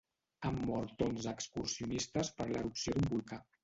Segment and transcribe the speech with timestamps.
[0.47, 3.45] Han mort onze excursionistes per l'erupció d'un volcà.